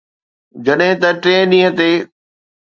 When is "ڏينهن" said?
1.51-1.71